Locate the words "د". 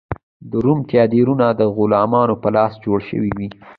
0.49-0.51, 1.59-1.61